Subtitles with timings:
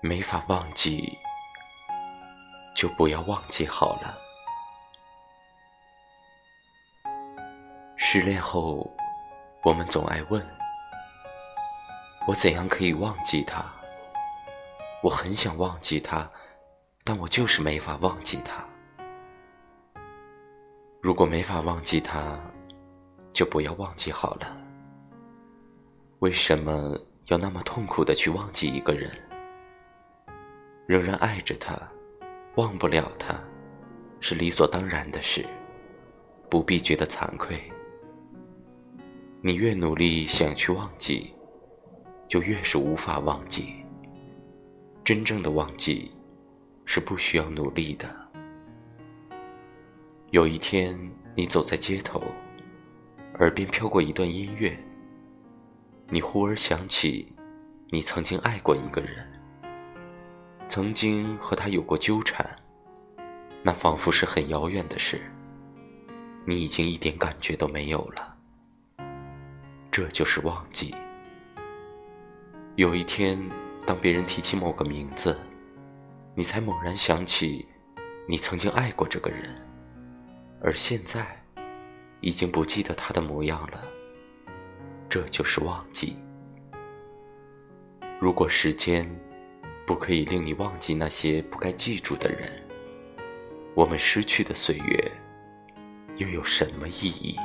[0.00, 1.18] 没法忘记，
[2.74, 4.16] 就不要忘记好了。
[7.96, 8.88] 失恋后，
[9.64, 10.40] 我们总爱问：
[12.28, 13.64] 我怎样可以忘记他？
[15.02, 16.30] 我很想忘记他，
[17.02, 18.64] 但我就是没法忘记他。
[21.02, 22.38] 如果没法忘记他，
[23.32, 24.60] 就不要忘记好了。
[26.20, 26.96] 为什么
[27.26, 29.10] 要那么痛苦的去忘记一个人？
[30.88, 31.78] 仍然爱着他，
[32.54, 33.38] 忘不了他，
[34.20, 35.44] 是理所当然的事，
[36.48, 37.62] 不必觉得惭愧。
[39.42, 41.34] 你越努力想去忘记，
[42.26, 43.74] 就越是无法忘记。
[45.04, 46.10] 真正的忘记，
[46.86, 48.08] 是不需要努力的。
[50.30, 50.98] 有一天，
[51.34, 52.22] 你走在街头，
[53.34, 54.74] 耳边飘过一段音乐，
[56.08, 57.36] 你忽而想起，
[57.90, 59.37] 你曾经爱过一个人。
[60.68, 62.46] 曾经和他有过纠缠，
[63.62, 65.18] 那仿佛是很遥远的事。
[66.44, 68.36] 你已经一点感觉都没有了，
[69.90, 70.94] 这就是忘记。
[72.76, 73.42] 有一天，
[73.86, 75.38] 当别人提起某个名字，
[76.34, 77.66] 你才猛然想起，
[78.26, 79.50] 你曾经爱过这个人，
[80.60, 81.26] 而现在，
[82.20, 83.82] 已经不记得他的模样了。
[85.08, 86.18] 这就是忘记。
[88.20, 89.10] 如果时间。
[89.88, 92.52] 不可以令你忘记那些不该记住的人，
[93.74, 95.12] 我们失去的岁月
[96.18, 97.38] 又有什么意义？